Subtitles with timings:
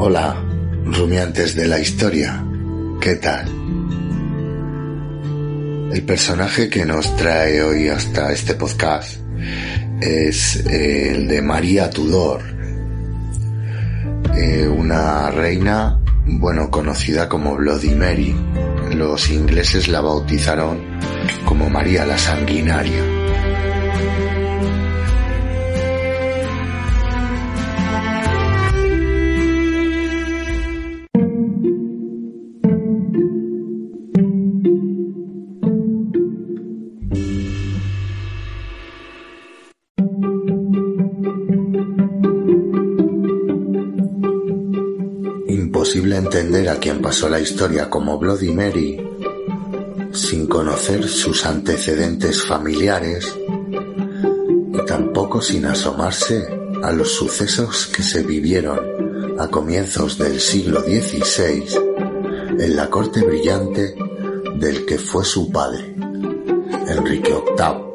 [0.00, 0.36] Hola,
[0.84, 2.44] rumiantes de la historia.
[3.00, 3.48] ¿Qué tal?
[5.92, 9.16] El personaje que nos trae hoy hasta este podcast
[10.00, 12.42] es el de María Tudor,
[14.36, 18.36] eh, una reina, bueno, conocida como Bloody Mary.
[18.94, 20.80] Los ingleses la bautizaron
[21.44, 23.02] como María la Sanguinaria.
[46.18, 49.00] Entender a quien pasó la historia como Bloody Mary
[50.12, 53.34] sin conocer sus antecedentes familiares
[54.72, 56.46] y tampoco sin asomarse
[56.82, 61.64] a los sucesos que se vivieron a comienzos del siglo XVI
[62.58, 63.94] en la corte brillante
[64.56, 65.94] del que fue su padre,
[66.88, 67.88] Enrique VIII.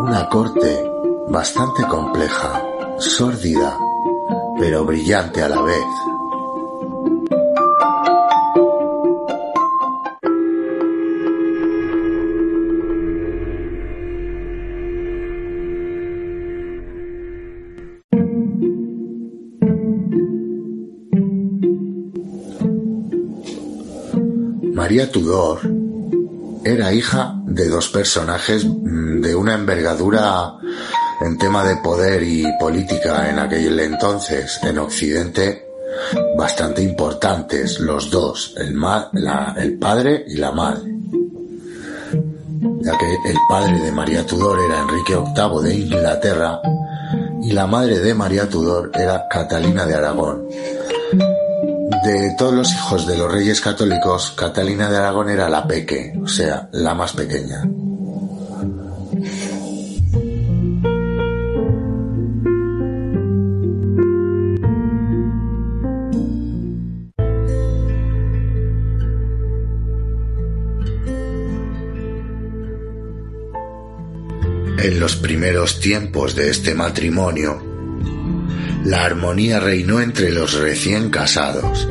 [0.00, 0.84] Una corte
[1.28, 2.62] bastante compleja,
[2.98, 3.78] sórdida
[4.58, 5.84] pero brillante a la vez.
[24.86, 25.58] María Tudor
[26.64, 30.52] era hija de dos personajes mm, de una envergadura
[31.20, 35.66] en tema de poder y política en aquel entonces en Occidente
[36.36, 38.76] bastante importantes los dos, el,
[39.56, 40.92] el padre y la madre.
[42.80, 46.60] Ya que el padre de María Tudor era Enrique VIII de Inglaterra
[47.42, 50.46] y la madre de María Tudor era Catalina de Aragón.
[52.04, 56.28] De todos los hijos de los reyes católicos, Catalina de Aragón era la peque, o
[56.28, 57.64] sea, la más pequeña.
[74.96, 77.62] En los primeros tiempos de este matrimonio,
[78.82, 81.86] la armonía reinó entre los recién casados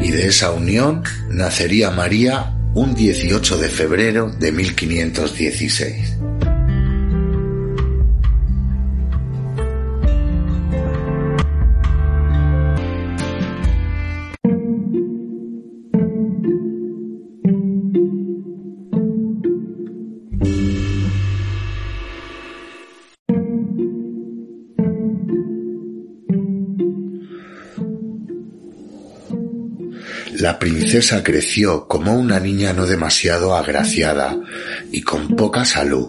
[0.00, 6.13] y de esa unión nacería María un 18 de febrero de 1516.
[30.40, 34.36] La princesa creció como una niña no demasiado agraciada
[34.90, 36.08] y con poca salud.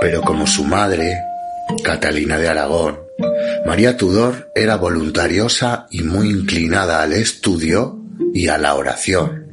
[0.00, 1.18] Pero como su madre,
[1.82, 2.98] Catalina de Aragón,
[3.66, 8.00] María Tudor era voluntariosa y muy inclinada al estudio
[8.32, 9.44] y a la oración.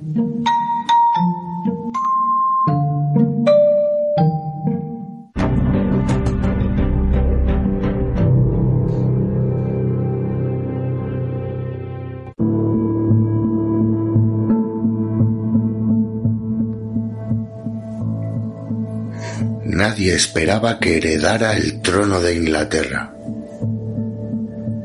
[19.91, 23.13] Nadie esperaba que heredara el trono de Inglaterra,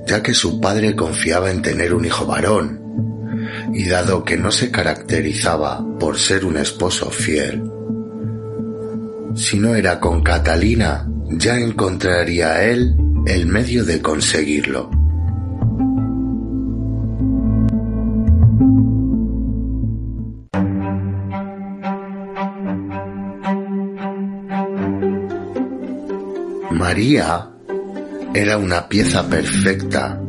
[0.05, 2.83] ya que su padre confiaba en tener un hijo varón,
[3.73, 7.63] y dado que no se caracterizaba por ser un esposo fiel,
[9.37, 12.97] si no era con Catalina, ya encontraría él
[13.29, 14.91] el medio de conseguirlo.
[26.87, 27.51] María
[28.33, 30.23] era una pieza perfecta.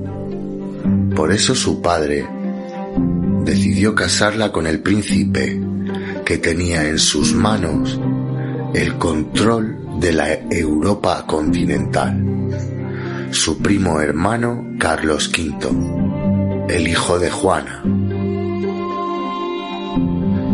[1.16, 2.28] Por eso su padre
[3.44, 5.62] decidió casarla con el príncipe,
[6.26, 8.02] que tenía en sus manos
[8.74, 12.26] el control de la Europa continental.
[13.30, 17.84] Su primo hermano Carlos V, el hijo de Juana.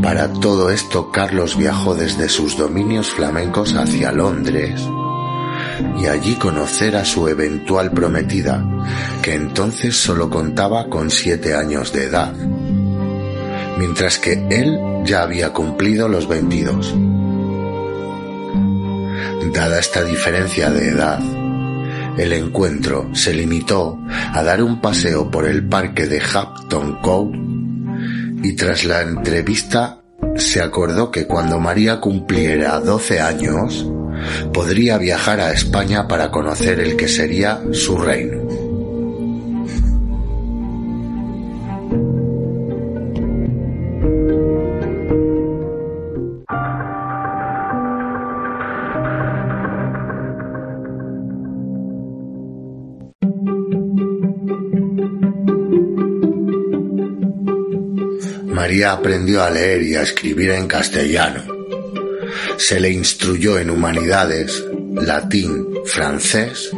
[0.01, 4.85] Para todo esto Carlos viajó desde sus dominios flamencos hacia Londres,
[6.01, 8.65] y allí conocer a su eventual prometida,
[9.21, 12.33] que entonces solo contaba con siete años de edad,
[13.77, 16.93] mientras que él ya había cumplido los veintidós.
[19.53, 21.19] Dada esta diferencia de edad,
[22.17, 23.99] El encuentro se limitó
[24.33, 27.37] a dar un paseo por el parque de Hampton Cove
[28.43, 30.01] y tras la entrevista
[30.35, 33.87] se acordó que cuando María cumpliera 12 años
[34.53, 38.43] podría viajar a España para conocer el que sería su reino.
[58.63, 61.52] María aprendió a leer y a escribir en castellano.
[62.57, 64.63] Se le instruyó en humanidades,
[64.93, 66.71] latín, francés,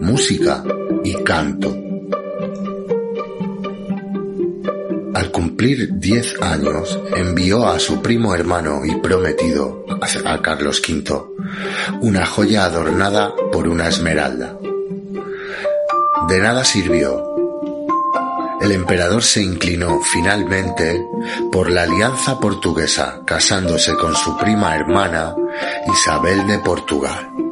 [0.00, 0.64] música
[1.04, 1.76] y canto.
[5.14, 9.84] Al cumplir diez años, envió a su primo hermano y prometido,
[10.24, 11.22] a Carlos V,
[12.00, 14.56] una joya adornada por una esmeralda.
[16.28, 17.29] De nada sirvió
[18.60, 21.08] el emperador se inclinó finalmente
[21.50, 25.34] por la alianza portuguesa, casándose con su prima hermana
[25.92, 27.49] Isabel de Portugal.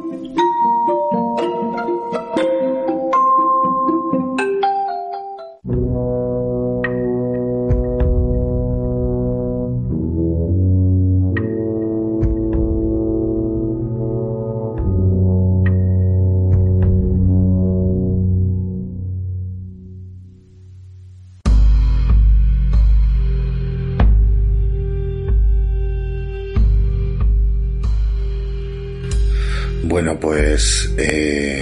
[30.01, 31.61] Bueno, pues eh,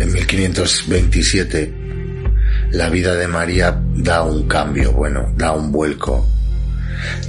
[0.00, 1.72] en 1527
[2.72, 6.28] la vida de María da un cambio, bueno, da un vuelco.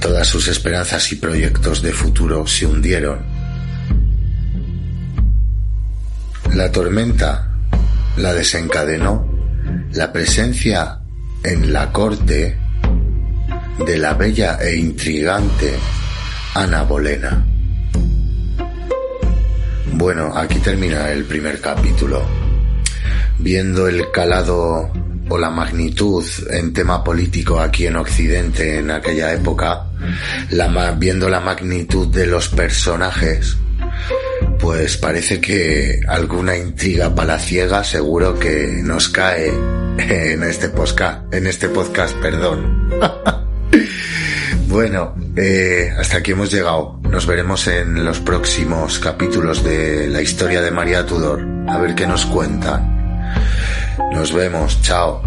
[0.00, 3.20] Todas sus esperanzas y proyectos de futuro se hundieron.
[6.52, 7.48] La tormenta
[8.16, 9.30] la desencadenó
[9.92, 11.02] la presencia
[11.44, 12.58] en la corte
[13.86, 15.72] de la bella e intrigante
[16.54, 17.55] Ana Bolena.
[19.98, 22.22] Bueno, aquí termina el primer capítulo.
[23.38, 24.90] Viendo el calado
[25.26, 29.86] o la magnitud en tema político aquí en Occidente en aquella época,
[30.50, 33.56] la, viendo la magnitud de los personajes,
[34.58, 39.50] pues parece que alguna intriga palaciega seguro que nos cae
[39.96, 42.90] en este podcast, en este podcast, perdón.
[44.76, 47.00] Bueno, eh, hasta aquí hemos llegado.
[47.04, 51.40] Nos veremos en los próximos capítulos de la historia de María Tudor.
[51.66, 53.24] A ver qué nos cuentan.
[54.12, 54.82] Nos vemos.
[54.82, 55.25] Chao.